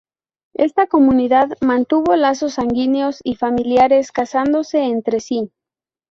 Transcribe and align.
Esta 0.55 0.87
comunidad 0.87 1.49
mantuvo 1.63 2.15
lazos 2.15 2.55
sanguíneos 2.55 3.19
y 3.23 3.35
familiares 3.35 4.11
casándose 4.11 4.79
entre 4.83 5.19
sí. 5.19 5.51